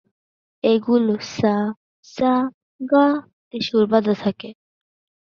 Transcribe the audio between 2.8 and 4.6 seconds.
গা" তে সুর বাঁধা থাকে।